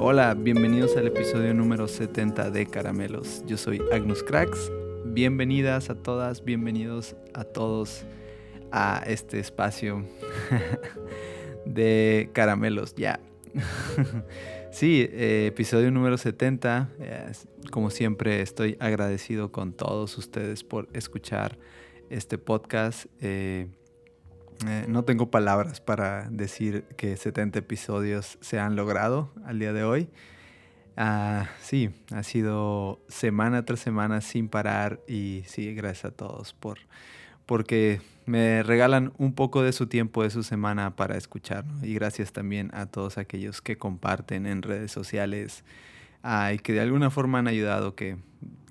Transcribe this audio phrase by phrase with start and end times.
[0.00, 3.44] Hola, bienvenidos al episodio número 70 de Caramelos.
[3.46, 4.72] Yo soy Agnus Cracks.
[5.04, 8.02] Bienvenidas a todas, bienvenidos a todos
[8.72, 10.04] a este espacio
[11.64, 12.96] de caramelos.
[12.96, 13.20] Ya.
[14.72, 16.90] sí, eh, episodio número 70.
[17.70, 21.56] como siempre, estoy agradecido con todos ustedes por escuchar
[22.10, 23.06] este podcast.
[23.20, 23.68] Eh,
[24.66, 29.84] eh, no tengo palabras para decir que 70 episodios se han logrado al día de
[29.84, 30.08] hoy.
[30.96, 36.78] Ah, sí, ha sido semana tras semana sin parar y sí, gracias a todos por
[37.48, 41.64] porque me regalan un poco de su tiempo de su semana para escuchar.
[41.82, 45.64] Y gracias también a todos aquellos que comparten en redes sociales
[46.22, 48.18] ah, y que de alguna forma han ayudado que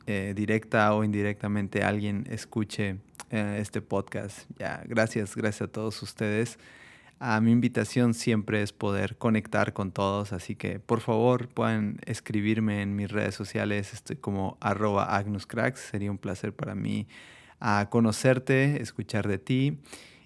[0.06, 2.98] eh, directa o indirectamente alguien escuche
[3.30, 4.50] eh, este podcast.
[4.58, 6.58] Ya, gracias, gracias a todos ustedes.
[7.20, 12.84] A mi invitación siempre es poder conectar con todos, así que por favor puedan escribirme
[12.84, 13.92] en mis redes sociales.
[13.94, 15.80] Estoy como arroba agnuscracks.
[15.80, 17.08] Sería un placer para mí
[17.60, 19.80] a conocerte, escuchar de ti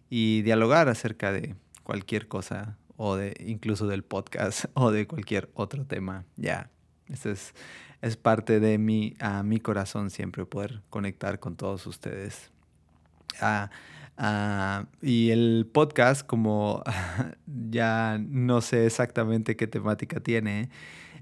[0.09, 5.85] y dialogar acerca de cualquier cosa o de incluso del podcast o de cualquier otro
[5.85, 6.25] tema.
[6.35, 6.69] Ya,
[7.07, 7.53] eso es,
[8.01, 12.50] es parte de mi, a mi corazón siempre poder conectar con todos ustedes.
[13.39, 13.69] Ah,
[14.17, 16.83] ah, y el podcast, como
[17.69, 20.69] ya no sé exactamente qué temática tiene,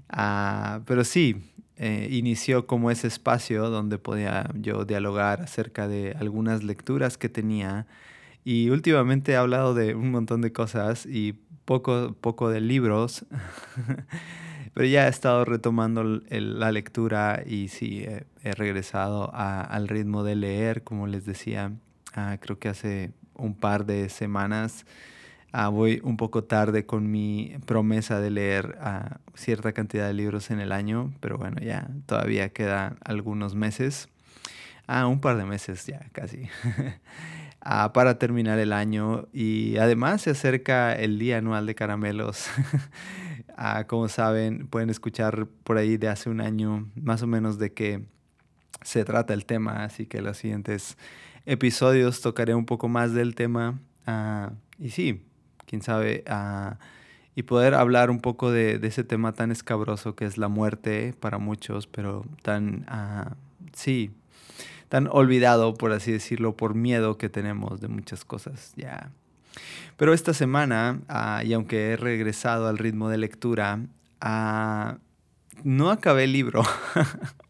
[0.08, 1.36] ah, pero sí,
[1.76, 7.86] eh, inició como ese espacio donde podía yo dialogar acerca de algunas lecturas que tenía.
[8.44, 13.24] Y últimamente he hablado de un montón de cosas y poco, poco de libros.
[14.74, 20.84] Pero ya he estado retomando la lectura y sí, he, regresado al ritmo de leer,
[20.84, 21.72] como les decía
[22.14, 24.84] Ah, creo que hace un par de semanas.
[25.52, 30.50] Ah, voy un poco tarde con mi promesa de leer ah, cierta cantidad de libros
[30.50, 34.08] en el año, pero bueno, ya todavía quedan algunos meses.
[34.86, 36.48] Ah, un par de meses ya, casi.
[37.92, 42.48] para terminar el año y además se acerca el día anual de caramelos.
[43.86, 48.04] como saben, pueden escuchar por ahí de hace un año más o menos de qué
[48.82, 50.96] se trata el tema, así que los siguientes
[51.46, 53.78] episodios tocaré un poco más del tema.
[54.06, 55.22] Ah, y sí,
[55.66, 56.24] quién sabe.
[56.26, 56.78] Ah,
[57.34, 61.38] y poder hablar un poco de, ese tema tan escabroso que es la muerte para
[61.38, 63.34] muchos, pero tan, uh,
[63.72, 64.10] sí,
[64.88, 68.72] tan olvidado, por así decirlo, por miedo que tenemos de muchas cosas.
[68.76, 69.10] Ya.
[69.96, 71.00] Pero esta semana,
[71.44, 73.80] y aunque he regresado al ritmo de lectura,
[75.62, 76.62] no acabé el libro.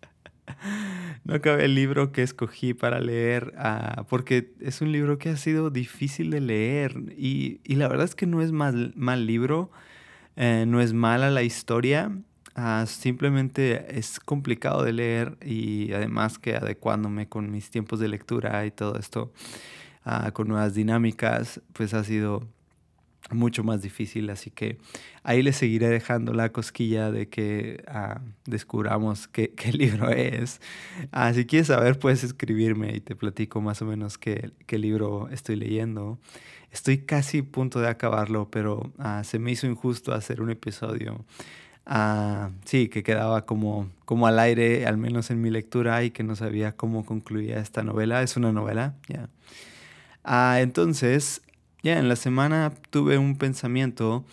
[1.25, 5.37] no acabé el libro que escogí para leer, ah, porque es un libro que ha
[5.37, 9.71] sido difícil de leer y, la verdad es que no es mal, mal libro,
[10.37, 12.11] eh, no es mala la historia,
[12.55, 18.65] ah, simplemente es complicado de leer y además que adecuándome con mis tiempos de lectura
[18.65, 19.33] y todo esto,
[20.05, 22.49] ah, con nuevas dinámicas, pues ha sido
[23.31, 24.79] mucho más difícil, así que
[25.23, 30.61] ahí le seguiré dejando la cosquilla de que ah, descubramos qué, libro es.
[31.13, 35.57] Ah, si quieres saber, puedes escribirme y te platico más o menos qué, libro estoy
[35.57, 36.19] leyendo.
[36.73, 41.25] Estoy casi a punto de acabarlo, pero ah, se me hizo injusto hacer un episodio.
[42.65, 46.37] sí, que quedaba como, como al aire, al menos en mi lectura, y que no
[46.37, 48.23] sabía cómo concluía esta novela.
[48.23, 49.29] Es una novela, ya.
[50.61, 51.43] entonces,
[51.83, 54.25] ya en la semana tuve un pensamiento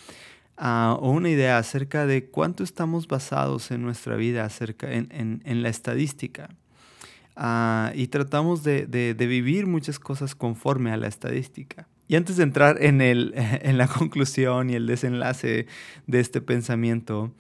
[0.58, 6.50] o una idea acerca de cuánto estamos basados en nuestra vida acerca en, la estadística.
[7.36, 11.88] Ah, y tratamos de, vivir muchas cosas conforme a la estadística.
[12.08, 15.68] Y antes de entrar en, el, en la conclusión y el desenlace
[16.08, 17.34] de este pensamiento,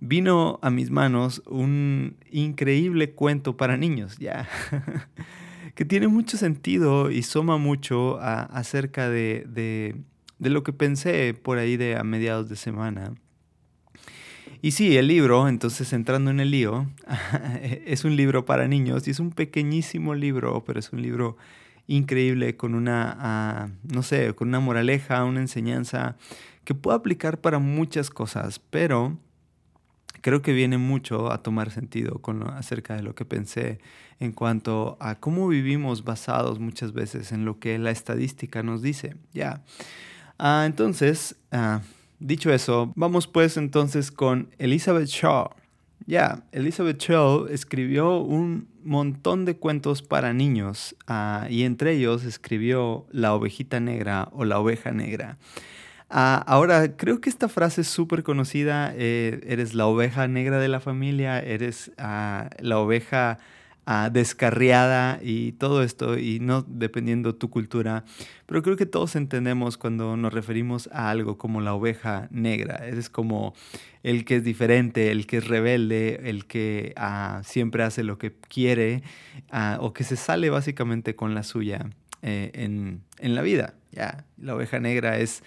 [0.00, 4.48] vino a mis manos un increíble cuento para niños, ya.
[5.74, 9.96] que tiene mucho sentido y suma mucho acerca de, de,
[10.50, 13.14] lo que pensé por ahí de a mediados de semana.
[14.60, 16.86] Y sí, el libro, entonces entrando en el lío,
[17.62, 21.36] es un libro para niños y es un pequeñísimo libro, pero es un libro
[21.88, 26.16] increíble con una, ah, no sé, con una moraleja, una enseñanza
[26.64, 29.18] que puedo aplicar para muchas cosas, pero
[30.20, 33.80] creo que viene mucho a tomar sentido con acerca de lo que pensé
[34.20, 39.16] en cuanto a cómo vivimos basados muchas veces en lo que la estadística nos dice.
[39.32, 39.62] Ya.
[40.44, 41.82] Ah, entonces, ah,
[42.18, 45.50] dicho eso, vamos pues entonces con Elizabeth Shaw.
[46.04, 53.06] Ya, Elizabeth Shaw escribió un montón de cuentos para niños ah, y entre ellos escribió
[53.12, 55.38] La ovejita negra o La oveja negra.
[56.10, 58.92] Ah, ahora, creo que esta frase es súper conocida.
[58.96, 63.38] eh, eres la oveja negra de la familia, eres la oveja
[63.86, 68.04] ah, descarriada y todo esto, y no dependiendo tu cultura.
[68.46, 72.86] Pero creo que todos entendemos cuando nos referimos a algo como la oveja negra.
[72.86, 73.54] Eres como
[74.02, 78.32] el que es diferente, el que es rebelde, el que ah, siempre hace lo que
[78.48, 79.02] quiere
[79.50, 81.90] ah, o que se sale básicamente con la suya
[82.22, 83.74] eh, en, en la vida.
[83.92, 85.42] Ya, la oveja negra es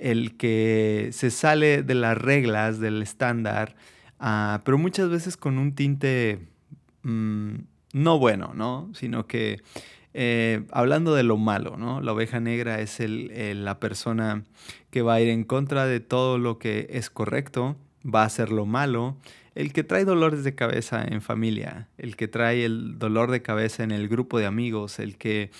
[0.00, 3.76] el que se sale de las reglas, del estándar,
[4.18, 6.38] ah, pero muchas veces con un tinte
[7.02, 7.54] mm,
[7.92, 8.90] no bueno, ¿no?
[8.94, 9.60] Sino que
[10.12, 12.00] eh, hablando de lo malo, ¿no?
[12.00, 14.42] La oveja negra es el- el- la persona
[14.90, 18.50] que va a ir en contra de todo lo que es correcto, va a hacer
[18.50, 19.16] lo malo,
[19.54, 23.84] el que trae dolores de cabeza en familia, el que trae el dolor de cabeza
[23.84, 25.50] en el grupo de amigos, el que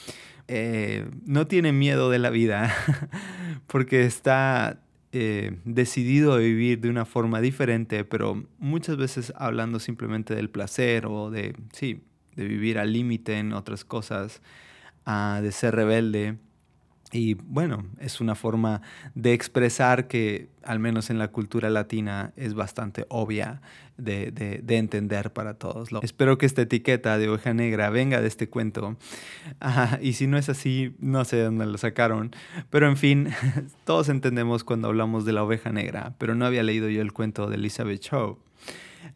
[0.48, 2.74] eh, no tiene miedo de la vida
[3.66, 4.80] porque está
[5.12, 11.06] eh, decidido a vivir de una forma diferente, pero muchas veces hablando simplemente del placer
[11.06, 12.00] o de, sí,
[12.42, 14.40] de vivir al límite en otras cosas,
[15.06, 16.36] ah, de ser rebelde.
[17.12, 18.82] Y bueno, es una forma
[19.16, 23.60] de expresar que, al menos en la cultura latina, es bastante obvia
[23.96, 25.90] de, de- de entender para todos.
[26.04, 28.96] Espero que esta etiqueta de oveja negra venga de este cuento.
[30.00, 32.30] Y si no es así, no sé de dónde lo sacaron.
[32.70, 33.30] Pero en fin,
[33.84, 37.48] todos entendemos cuando hablamos de la oveja negra, pero no había leído yo el cuento
[37.50, 38.38] de Elizabeth Shaw.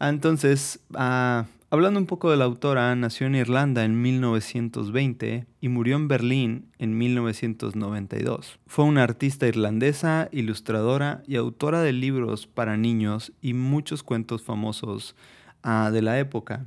[0.00, 5.96] Entonces, ah, hablando un poco de la autora, nació en Irlanda en 1920 y murió
[5.96, 8.60] en Berlín en 1992.
[8.66, 15.16] Fue una artista irlandesa, ilustradora y autora de libros para niños y muchos cuentos famosos
[15.64, 16.64] ah, de la época.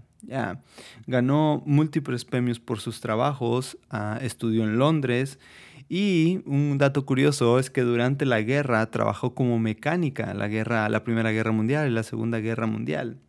[1.05, 5.39] Ganó múltiples premios por sus trabajos, ah, estudió en Londres
[5.87, 11.05] y un dato curioso es que durante la guerra trabajó como mecánica, la, guerra, la
[11.05, 13.19] Primera Guerra Mundial y la Segunda Guerra Mundial.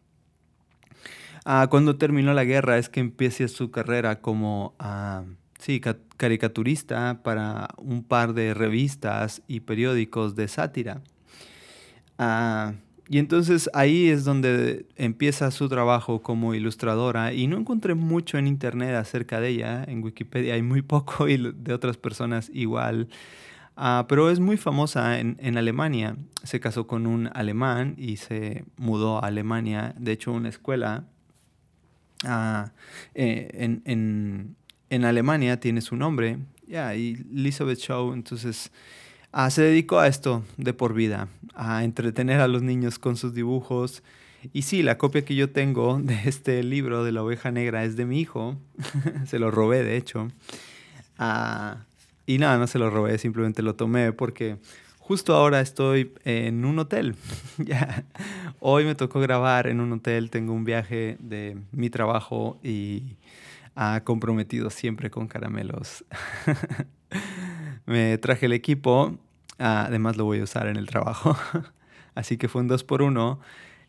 [1.50, 5.24] Ah, cuando terminó la guerra es que empieza su carrera como ah,
[5.58, 11.00] sí, ca- caricaturista para un par de revistas y periódicos de sátira.
[12.18, 12.74] Ah,
[13.08, 18.46] y entonces ahí es donde empieza su trabajo como ilustradora y no encontré mucho en
[18.46, 23.08] internet acerca de ella, en Wikipedia hay muy poco y de otras personas igual,
[23.76, 26.16] Ah, pero es muy famosa en, en Alemania.
[26.42, 31.04] Se casó con un alemán y se mudó a Alemania, de hecho una escuela
[32.24, 32.72] ah,
[33.14, 34.56] eh, en, en-
[34.90, 38.70] en Alemania tiene su nombre, ya, y Elizabeth Shaw, entonces
[39.32, 43.34] ah, se dedicó a esto de por vida, a entretener a los niños con sus
[43.34, 44.02] dibujos.
[44.52, 47.96] Y sí, la copia que yo tengo de este libro de la oveja negra es
[47.96, 48.56] de mi hijo,
[49.26, 50.28] se lo robé de hecho.
[51.18, 51.84] Ah,
[52.26, 54.58] y nada, no se lo robé, simplemente lo tomé porque
[55.08, 57.16] justo ahora estoy en un hotel.
[58.60, 63.16] Hoy me tocó grabar en un hotel, tengo un viaje de mi trabajo y
[63.74, 66.04] ha comprometido siempre con caramelos.
[67.86, 69.16] me traje el equipo,
[69.58, 71.38] ah, además lo voy a usar en el trabajo.
[72.14, 73.40] Así que fue un dos por uno.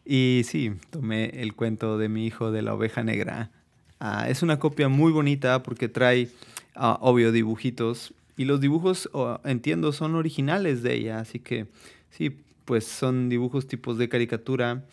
[0.06, 3.52] Y sí, tomé el cuento de mi hijo de la oveja negra.
[4.00, 6.30] Ah, es una copia muy bonita porque trae,
[6.76, 8.14] ah, obvio, dibujitos.
[8.39, 9.10] Y los dibujos,
[9.43, 11.19] entiendo, son originales de ella.
[11.19, 11.67] Así que
[12.10, 14.86] sí, pues son dibujos tipos de caricatura.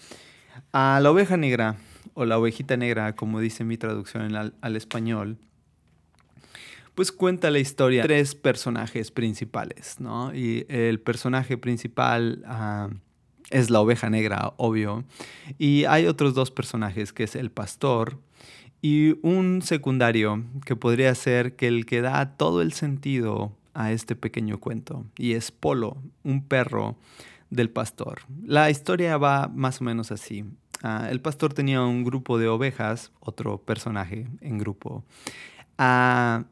[0.73, 1.77] A la oveja negra,
[2.15, 5.39] o la ovejita negra, como dice mi traducción al, al español,
[6.97, 10.35] pues cuenta la historia de tres personajes principales, ¿no?
[10.35, 12.89] Y el personaje principal ah,
[13.51, 15.05] es la oveja negra, obvio.
[15.57, 18.19] Y hay otros dos personajes, que es el pastor
[18.83, 24.17] y un secundario, que podría ser que el que da todo el sentido a este
[24.17, 25.05] pequeño cuento.
[25.19, 26.97] Y es Polo, un perro
[27.51, 28.21] del pastor.
[28.45, 30.45] La historia va más o menos así.
[30.83, 35.05] Ah, el pastor tenía un grupo de ovejas, otro personaje en grupo.
[35.79, 36.45] Ah,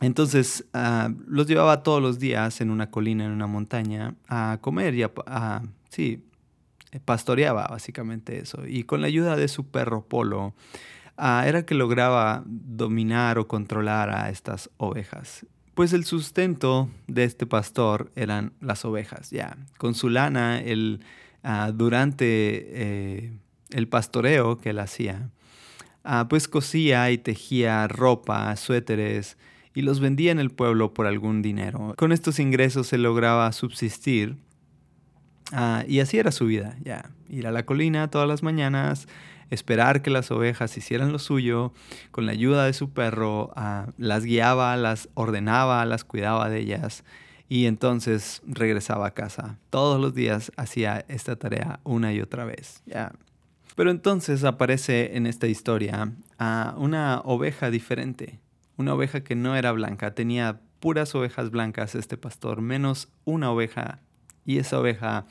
[0.00, 4.94] entonces ah, los llevaba todos los días en una colina, en una montaña, a comer
[4.94, 6.24] y a, a- sí,
[7.04, 8.66] pastoreaba básicamente eso.
[8.66, 10.54] Y con la ayuda de su perro Polo,
[11.16, 15.46] ah, era que lograba dominar o controlar a estas ovejas.
[15.74, 19.56] Pues el sustento de este pastor eran las ovejas, ya.
[19.78, 21.00] Con su lana, él,
[21.42, 23.32] ah, durante eh,
[23.70, 25.30] el pastoreo que él hacía,
[26.04, 29.38] ah, pues cosía y tejía ropa, suéteres
[29.74, 31.94] y los vendía en el pueblo por algún dinero.
[31.96, 34.36] Con estos ingresos se lograba subsistir
[35.86, 37.10] y así era su vida, ya.
[37.28, 39.06] Ir a la colina todas las mañanas,
[39.52, 41.72] esperar que las ovejas hicieran lo suyo,
[42.10, 47.04] con la ayuda de su perro, ah, las guiaba, las ordenaba, las cuidaba de ellas
[47.52, 49.58] y entonces regresaba a casa.
[49.68, 52.82] Todos los días hacía esta tarea una y otra vez.
[52.86, 53.12] Ya.
[53.76, 58.40] Pero entonces aparece en esta historia a una oveja diferente,
[58.78, 64.00] una oveja que no era blanca, tenía puras ovejas blancas este pastor, menos una oveja,
[64.46, 65.26] y esa oveja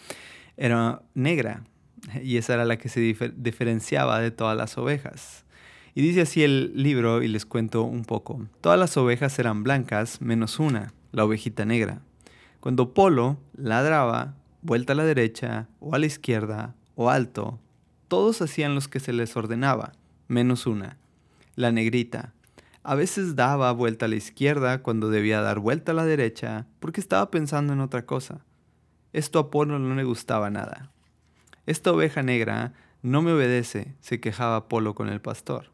[0.57, 1.63] era negra,
[2.24, 3.00] y esa era la que se
[3.36, 5.46] diferenciaba de todas las ovejas.
[5.93, 8.48] Y dice así el libro, y les cuento un poco.
[8.62, 12.01] Todas las ovejas eran blancas, menos una, la ovejita negra.
[12.62, 17.60] Cuando Polo ladraba, vuelta a la derecha, o a la izquierda, o alto,
[18.08, 19.93] todos hacían los que se les ordenaba,
[20.27, 20.98] menos una,
[21.55, 22.34] la negrita.
[22.84, 27.01] A veces daba vuelta a la izquierda cuando debía dar vuelta a la derecha, porque
[27.01, 28.46] estaba pensando en otra cosa.
[29.13, 30.90] Esto a Polo no le gustaba nada.
[31.71, 35.71] Esta oveja negra no me obedece, se quejaba Polo con el pastor.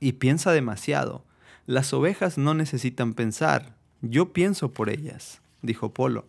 [0.00, 1.24] Y piensa demasiado.
[1.66, 3.76] Las ovejas no necesitan pensar.
[4.02, 6.24] Yo pienso por ellas, dijo Polo.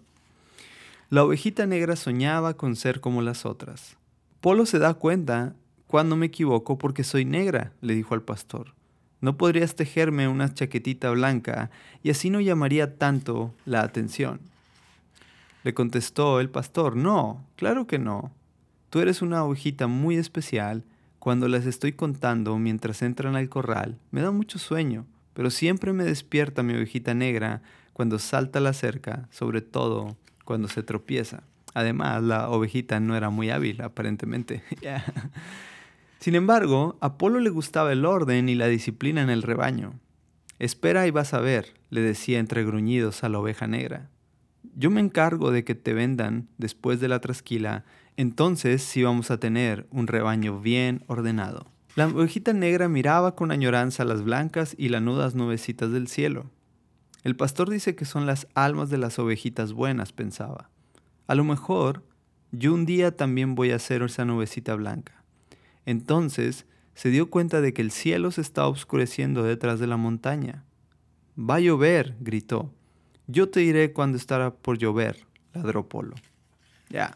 [1.09, 3.97] La ovejita negra soñaba con ser como las otras.
[4.39, 5.55] Polo se da cuenta
[5.87, 8.75] cuando me equivoco porque soy negra, le dijo al pastor.
[9.19, 11.71] ¿No podrías tejerme una chaquetita blanca
[12.03, 14.41] y así no llamaría tanto la atención?
[15.63, 18.31] Le contestó el pastor, no, claro que no.
[18.95, 20.85] Tú eres una ovejita muy especial.
[21.19, 26.05] Cuando las estoy contando mientras entran al corral, me da mucho sueño, pero siempre me
[26.05, 27.61] despierta mi ovejita negra
[27.91, 31.43] cuando salta la cerca, sobre todo cuando se tropieza.
[31.73, 34.63] Además, la ovejita no era muy hábil, aparentemente.
[36.19, 39.99] Sin embargo, a Apolo le gustaba el orden y la disciplina en el rebaño.
[40.57, 44.09] Espera y vas a ver, le decía entre gruñidos a la oveja negra.
[44.75, 47.84] Yo me encargo de que te vendan después de la trasquila
[48.17, 51.67] entonces sí vamos a tener un rebaño bien ordenado.
[51.95, 56.50] La ovejita negra miraba con añoranza las blancas y lanudas nubecitas del cielo.
[57.24, 60.69] El pastor dice que son las almas de las ovejitas buenas, pensaba.
[61.27, 62.03] A lo mejor
[62.51, 65.24] yo un día también voy a ser esa nubecita blanca.
[65.86, 70.63] Entonces se dio cuenta de que el cielo se estaba oscureciendo detrás de la montaña.
[71.38, 72.72] Va a llover, gritó.
[73.27, 76.15] Yo te diré cuando estará por llover, ladró Polo.
[76.89, 77.15] Ya,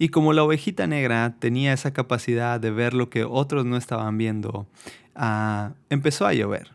[0.00, 4.16] y como la ovejita negra tenía esa capacidad de ver lo que otros no estaban
[4.16, 4.66] viendo,
[5.14, 6.68] ah, empezó a llover.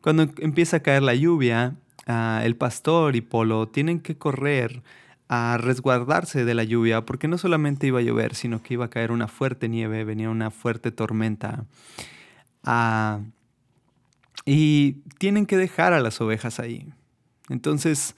[0.00, 1.76] Cuando empieza a caer la lluvia,
[2.08, 4.82] ah, el pastor y Polo tienen que correr
[5.28, 8.90] a resguardarse de la lluvia porque no solamente iba a llover, sino que iba a
[8.90, 11.66] caer una fuerte nieve, venía una fuerte tormenta.
[12.64, 13.20] Ah,
[14.44, 16.92] y tienen que dejar a las ovejas ahí.
[17.48, 18.16] Entonces,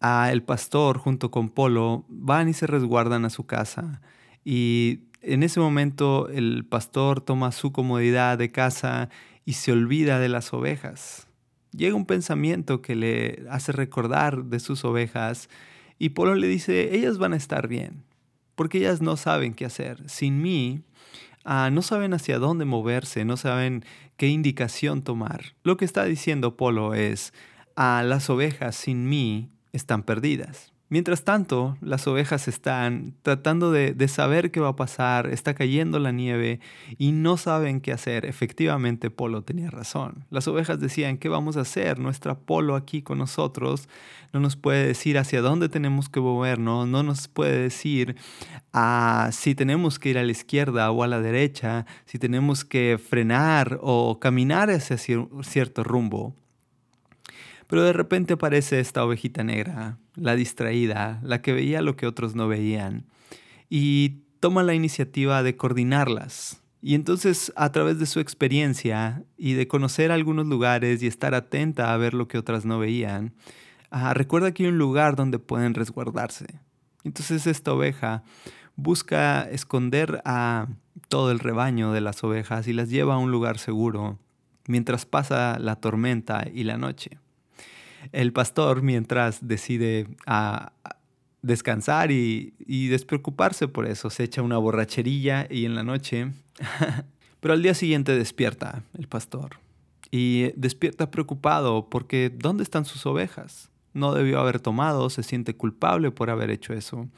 [0.00, 4.00] el pastor junto con Polo van y se resguardan a su casa.
[4.44, 9.10] Y en ese momento el pastor toma su comodidad de casa
[9.44, 11.26] y se olvida de las ovejas.
[11.72, 15.48] Llega un pensamiento que le hace recordar de sus ovejas
[15.98, 18.02] y Polo le dice, ellas van a estar bien,
[18.54, 20.08] porque ellas no saben qué hacer.
[20.08, 20.80] Sin mí,
[21.44, 23.84] ah, no saben hacia dónde moverse, no saben
[24.16, 25.54] qué indicación tomar.
[25.62, 27.32] Lo que está diciendo Polo es,
[27.82, 30.70] a las ovejas sin mí están perdidas.
[30.90, 36.12] Mientras tanto, las ovejas están tratando de, saber qué va a pasar, está cayendo la
[36.12, 36.60] nieve
[36.98, 38.26] y no saben qué hacer.
[38.26, 40.26] Efectivamente, Polo tenía razón.
[40.28, 41.98] Las ovejas decían, ¿qué vamos a hacer?
[41.98, 43.88] Nuestra Polo aquí con nosotros
[44.34, 48.16] no nos puede decir hacia dónde tenemos que movernos, no nos puede decir
[48.74, 52.98] ah, si tenemos que ir a la izquierda o a la derecha, si tenemos que
[52.98, 56.36] frenar o caminar hacia cierto rumbo.
[57.70, 62.34] Pero de repente aparece esta ovejita negra, la distraída, la que veía lo que otros
[62.34, 63.06] no veían,
[63.68, 66.64] y toma la iniciativa de coordinarlas.
[66.82, 71.94] Y entonces, a través de su experiencia y de conocer algunos lugares y estar atenta
[71.94, 73.34] a ver lo que otras no veían,
[73.92, 76.46] ah, recuerda que hay un lugar donde pueden resguardarse.
[77.04, 78.24] Entonces esta oveja
[78.74, 80.66] busca esconder a
[81.08, 84.18] todo el rebaño de las ovejas y las lleva a un lugar seguro
[84.66, 87.20] mientras pasa la tormenta y la noche.
[88.12, 90.72] El pastor, mientras decide a
[91.42, 92.52] descansar y,
[92.88, 96.32] despreocuparse por eso, se echa una borracherilla y en la noche...
[97.40, 99.56] Pero al día siguiente despierta el pastor
[100.10, 103.70] y despierta preocupado porque ¿dónde están sus ovejas?
[103.92, 107.08] No debió haber tomado, se siente culpable por haber hecho eso.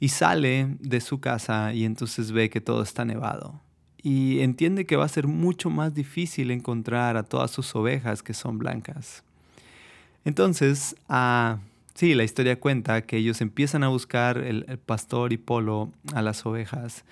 [0.00, 3.60] Y sale de su casa y entonces ve que todo está nevado.
[4.00, 8.34] Y entiende que va a ser mucho más difícil encontrar a todas sus ovejas que
[8.34, 9.24] son blancas.
[10.28, 11.56] Entonces, ah,
[11.94, 16.44] sí, la historia cuenta que ellos empiezan a buscar el, pastor y Polo a las
[16.44, 17.06] ovejas.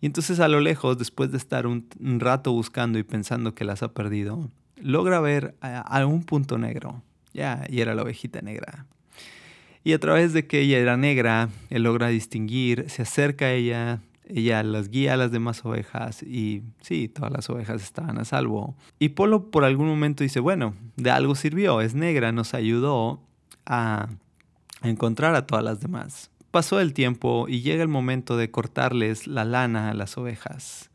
[0.00, 1.86] Y entonces a lo lejos, después de estar un,
[2.18, 4.50] rato buscando y pensando que las ha perdido,
[4.82, 7.04] logra ver a, un punto negro.
[7.32, 8.84] Ya, y era la ovejita negra.
[9.84, 14.00] Y a través de que ella era negra, él logra distinguir, se acerca a ella,
[14.28, 18.76] ella las guía a las demás ovejas y sí, todas las ovejas estaban a salvo.
[18.98, 23.20] Y Polo por algún momento dice, bueno, de algo sirvió, es negra, nos ayudó
[23.64, 24.08] a
[24.82, 26.30] encontrar a todas las demás.
[26.50, 30.90] Pasó el tiempo y llega el momento de cortarles la lana a las ovejas.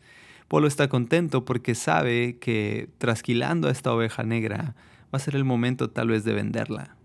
[0.48, 5.46] Polo está contento porque sabe que trasquilando a esta oveja negra va a ser el
[5.46, 6.96] momento tal vez de venderla.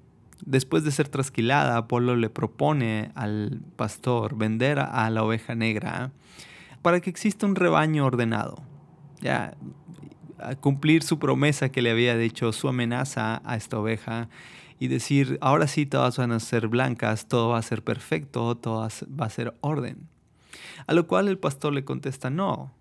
[0.45, 6.13] Después de ser trasquilada, Apolo le propone al pastor vender a la oveja negra
[6.83, 8.63] para que exista un rebaño ordenado.
[9.21, 9.57] Ya,
[10.39, 14.29] a cumplir su promesa que le había dicho, su amenaza a esta oveja
[14.79, 18.89] y decir, ahora sí todas van a ser blancas, todo va a ser perfecto, todo
[19.21, 20.09] va a ser orden.
[20.87, 22.73] A lo cual el pastor le contesta, no,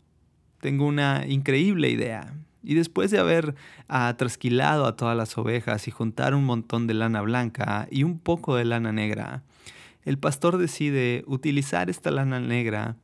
[0.59, 2.33] tengo una increíble idea.
[2.65, 3.55] Y después de haber
[4.17, 8.55] trasquilado a todas las ovejas y juntar un montón de lana blanca y un poco
[8.55, 9.43] de lana negra,
[10.03, 12.97] el pastor decide utilizar esta lana negra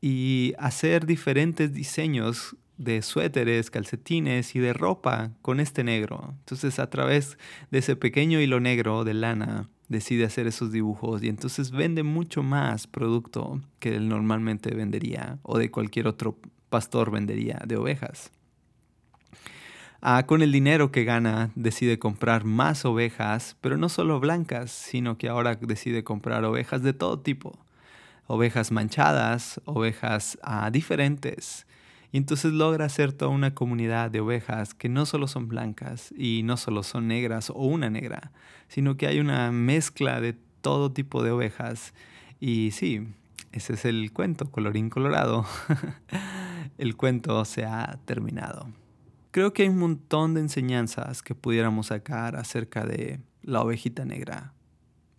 [0.00, 6.34] y hacer diferentes diseños de suéteres, calcetines y de ropa con este negro.
[6.40, 7.38] Entonces a través
[7.70, 12.42] de ese pequeño hilo negro de lana decide hacer esos dibujos y entonces vende mucho
[12.42, 16.38] más producto que él normalmente vendería o de cualquier otro
[16.68, 18.30] pastor vendería de ovejas.
[20.02, 25.16] Ah, con el dinero que gana decide comprar más ovejas, pero no solo blancas, sino
[25.16, 27.58] que ahora decide comprar ovejas de todo tipo.
[28.26, 31.66] Ovejas manchadas, ovejas ah, diferentes.
[32.12, 36.42] Y entonces logra hacer toda una comunidad de ovejas que no solo son blancas y
[36.44, 38.32] no solo son negras o una negra,
[38.68, 41.94] sino que hay una mezcla de todo tipo de ovejas.
[42.38, 43.08] Y sí,
[43.52, 45.46] ese es el cuento, colorín colorado.
[46.78, 48.68] el cuento se ha terminado.
[49.36, 54.54] Creo que hay un montón de enseñanzas que pudiéramos sacar acerca de la ovejita negra.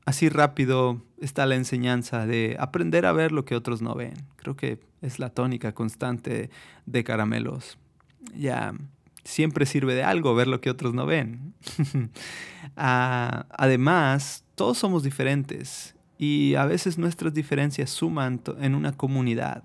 [0.07, 4.15] Así rápido está la enseñanza de aprender a ver lo que otros no ven.
[4.37, 6.49] Creo que es la tónica constante
[6.87, 7.77] de caramelos.
[8.35, 8.73] Ya
[9.23, 11.53] siempre sirve de algo ver lo que otros no ven.
[12.75, 19.61] Ah, además, todos somos diferentes y a veces nuestras diferencias suman en una comunidad.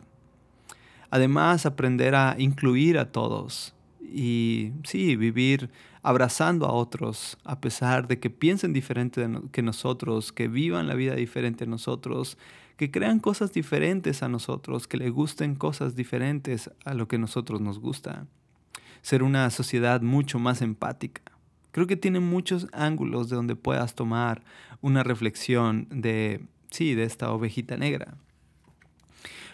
[1.08, 3.74] Además, aprender a incluir a todos
[4.12, 5.70] y sí, vivir
[6.02, 11.14] abrazando a otros, a pesar de que piensen diferente que nosotros, que vivan la vida
[11.14, 12.38] diferente a nosotros,
[12.76, 17.60] que crean cosas diferentes a nosotros, que le gusten cosas diferentes a lo que nosotros
[17.60, 18.26] nos gusta.
[19.02, 21.22] Ser una sociedad mucho más empática.
[21.70, 24.42] Creo que tiene muchos ángulos de donde puedas tomar
[24.80, 28.16] una reflexión de, sí, de esta ovejita negra.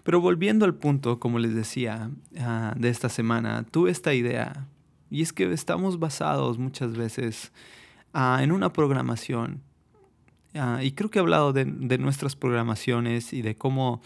[0.09, 4.67] Pero volviendo al punto, como les decía, ah, de esta semana, tuve esta idea.
[5.11, 7.53] Y es que estamos basados muchas veces
[8.15, 9.61] ah, en una programación.
[10.55, 14.01] Ah, y creo que he hablado de, nuestras programaciones y de cómo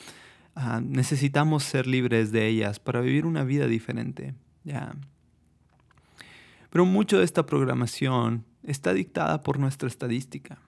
[0.83, 4.35] necesitamos ser libres de ellas para vivir una vida diferente.
[6.71, 10.59] Pero mucho de esta programación está dictada por nuestra estadística.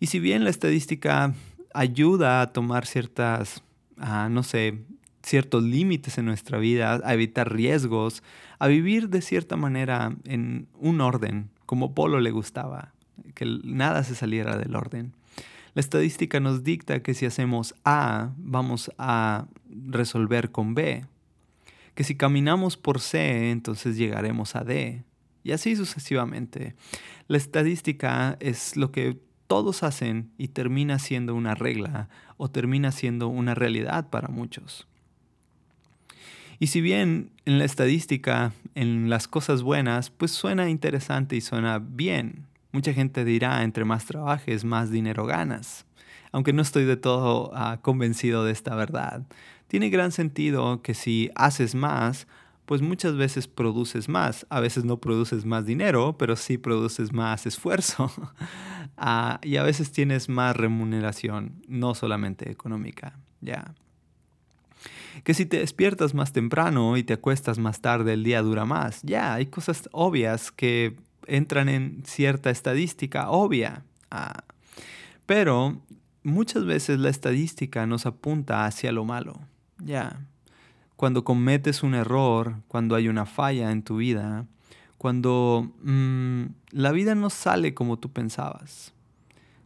[0.00, 1.32] Y si bien la estadística
[1.72, 3.64] ayuda a tomar ciertas
[3.98, 4.82] a, no sé,
[5.22, 8.22] ciertos límites en nuestra vida, a evitar riesgos,
[8.58, 12.92] a vivir de cierta manera en un orden, como Polo le gustaba,
[13.34, 15.12] que nada se saliera del orden.
[15.74, 21.04] La estadística nos dicta que si hacemos A, vamos a resolver con B.
[21.94, 25.02] Que si caminamos por C, entonces llegaremos a D.
[25.42, 26.74] Y así sucesivamente.
[27.26, 33.28] La estadística es lo que todos hacen y termina siendo una regla o termina siendo
[33.28, 34.86] una realidad para muchos.
[36.58, 41.78] Y si bien en la estadística, en las cosas buenas, pues suena interesante y suena
[41.78, 42.46] bien.
[42.72, 45.84] Mucha gente dirá, entre más trabajes, más dinero ganas.
[46.32, 49.22] Aunque no estoy de todo ah, convencido de esta verdad.
[49.68, 52.26] Tiene gran sentido que si haces más,
[52.66, 54.46] pues muchas veces produces más.
[54.48, 58.10] A veces no produces más dinero, pero sí produces más esfuerzo.
[58.96, 63.18] Ah, y a veces tienes más remuneración, no solamente económica.
[63.40, 63.74] Ya.
[65.24, 69.02] Que si te despiertas más temprano y te acuestas más tarde, el día dura más.
[69.02, 70.96] Ya, hay cosas obvias que
[71.26, 73.82] entran en cierta estadística obvia.
[74.12, 74.44] Ah,
[75.26, 75.82] pero
[76.22, 79.40] muchas veces la estadística nos apunta hacia lo malo.
[79.78, 80.24] Ya
[81.04, 84.46] cuando cometes un error, cuando hay una falla en tu vida,
[84.96, 88.94] cuando mm, la vida no sale como tú pensabas,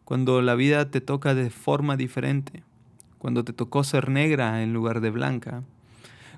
[0.04, 2.64] cuando la vida te toca de forma diferente,
[3.18, 5.62] cuando te tocó ser negra en lugar de blanca,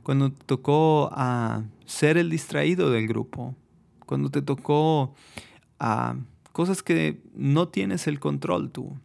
[0.03, 3.55] cuando te tocó a ser el distraído del grupo,
[4.05, 5.15] cuando te tocó
[5.79, 6.17] a
[6.53, 8.99] cosas que no tienes el control tú.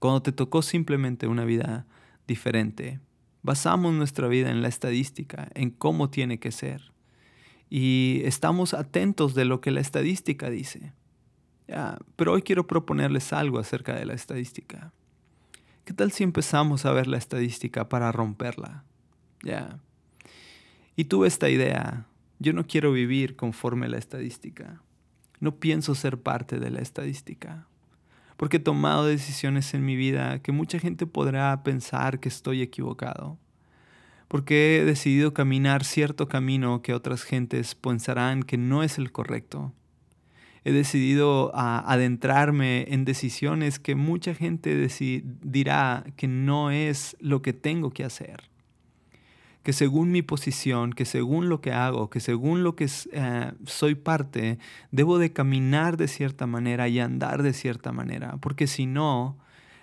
[0.00, 1.86] cuando te tocó simplemente una vida
[2.26, 2.98] diferente.
[3.42, 6.92] Basamos nuestra vida en la estadística, en cómo tiene que ser.
[7.70, 10.92] Y estamos atentos de lo que la estadística dice.
[12.16, 14.92] pero hoy quiero proponerles algo acerca de la estadística.
[15.84, 18.84] ¿Qué tal si empezamos a ver la estadística para romperla?
[20.96, 22.06] Y tuve esta idea.
[22.40, 24.82] Yo no quiero vivir conforme a la estadística.
[25.38, 27.66] No pienso ser parte de la estadística.
[28.40, 33.36] Porque he tomado decisiones en mi vida que mucha gente podrá pensar que estoy equivocado.
[34.28, 39.74] Porque he decidido caminar cierto camino que otras gentes pensarán que no es el correcto.
[40.64, 44.88] He decidido adentrarme en decisiones que mucha gente
[45.42, 48.49] dirá que no es lo que tengo que hacer
[49.62, 53.94] que según mi posición, que según lo que hago, que según lo que eh, soy
[53.94, 54.58] parte,
[54.90, 59.38] debo de caminar de cierta manera y andar de cierta manera, porque si no,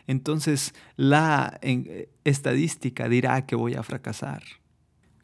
[0.07, 1.59] entonces la
[2.23, 4.41] estadística dirá que voy a fracasar.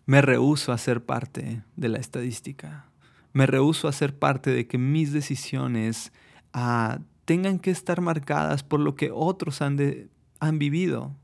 [0.05, 2.89] Me rehúso a ser parte de la estadística.
[3.31, 6.11] Me rehúso a ser parte de que mis decisiones
[6.51, 9.77] ah, tengan que estar marcadas por lo que otros han
[10.59, 11.15] vivido,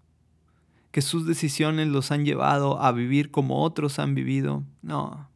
[0.92, 4.64] que sus decisiones los han llevado a vivir como otros han vivido.
[4.82, 5.30] No,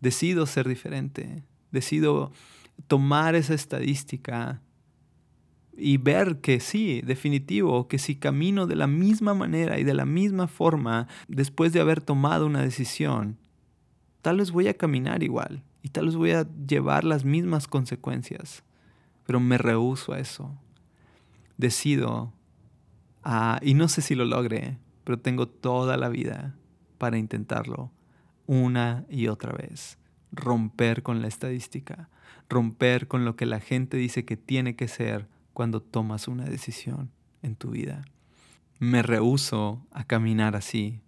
[0.00, 2.32] decido ser diferente, decido
[2.86, 4.60] tomar esa estadística
[5.76, 10.06] y ver que sí, definitivo, que si camino de la misma manera y de la
[10.06, 13.36] misma forma después de haber tomado una decisión,
[14.22, 18.64] tal vez voy a caminar igual y tal vez voy a llevar las mismas consecuencias,
[19.26, 20.50] pero me rehuso a eso.
[21.58, 22.32] Decido
[23.28, 26.54] Ah, y no sé si lo logre, pero tengo toda la vida
[26.96, 27.90] para intentarlo
[28.46, 29.98] una y otra vez.
[30.30, 32.08] Romper con la estadística,
[32.48, 37.10] romper con lo que la gente dice que tiene que ser cuando tomas una decisión
[37.42, 38.04] en tu vida.
[38.78, 41.00] Me rehuso a caminar así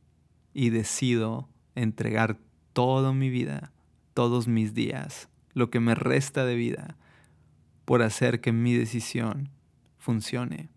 [0.52, 2.36] y decido entregar
[2.72, 3.70] toda mi vida,
[4.12, 6.96] todos mis días, lo que me resta de vida,
[7.84, 9.50] por hacer que mi decisión
[9.98, 10.68] funcione.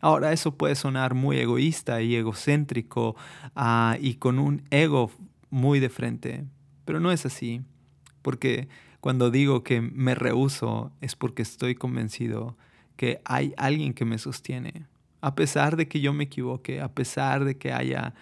[0.00, 3.16] Ahora eso puede sonar muy egoísta y egocéntrico
[3.54, 5.10] ah, y con un ego
[5.50, 6.44] muy de frente,
[6.84, 7.62] pero no es así,
[8.22, 8.68] porque
[9.00, 12.56] cuando digo que me rehuso es porque estoy convencido
[12.96, 14.86] que hay alguien que me sostiene,
[15.20, 18.14] a pesar de que yo me equivoque, a pesar de que haya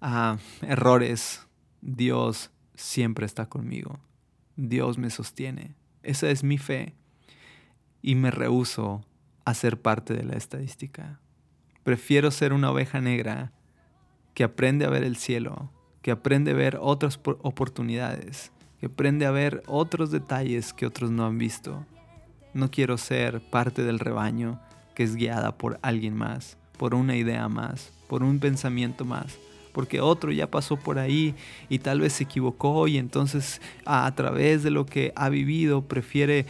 [0.00, 1.46] ah, errores,
[1.80, 3.98] Dios siempre está conmigo,
[4.56, 6.94] Dios me sostiene, esa es mi fe.
[8.00, 9.04] Y me rehuso
[9.44, 11.20] a ser parte de la estadística.
[11.86, 13.52] Prefiero ser una oveja negra
[14.34, 15.70] que aprende a ver el cielo,
[16.02, 21.24] que aprende a ver otras oportunidades, que aprende a ver otros detalles que otros no
[21.24, 21.86] han visto.
[22.54, 24.60] No quiero ser parte del rebaño
[24.96, 29.38] que es guiada por alguien más, por una idea más, por un pensamiento más,
[29.72, 31.36] porque otro ya pasó por ahí
[31.68, 36.46] y tal vez se equivocó y entonces a, través de lo que ha vivido prefiere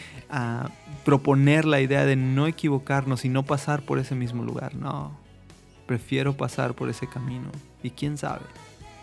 [1.05, 4.75] proponer la idea de no equivocarnos y no pasar por ese mismo lugar.
[4.75, 5.26] No,
[5.87, 7.51] Prefiero pasar por ese camino
[7.83, 8.45] y quién sabe,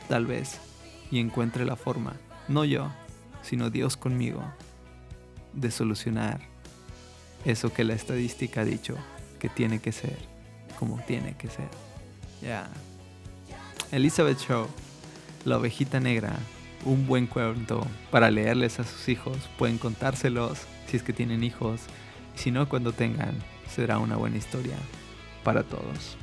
[0.10, 0.60] tal vez,
[1.12, 2.14] y encuentre la forma,
[2.48, 2.92] no yo,
[3.42, 4.44] sino Dios conmigo,
[5.54, 6.42] de solucionar
[7.46, 8.96] eso que la estadística ha dicho
[9.40, 10.34] que tiene que ser
[10.80, 11.70] como tiene que ser.
[12.42, 12.68] Ya.
[13.92, 14.68] Elizabeth Shaw,
[15.46, 16.34] La ovejita negra,
[16.86, 19.38] un buen cuento para leerles a sus hijos.
[19.58, 21.82] Pueden contárselos si es que tienen hijos.
[22.36, 23.38] Si no, cuando tengan,
[23.70, 24.76] será una buena historia
[25.44, 26.18] para todos.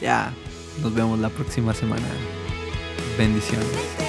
[0.00, 0.32] Ya,
[0.82, 2.06] nos vemos la próxima semana.
[3.16, 4.07] Bendiciones.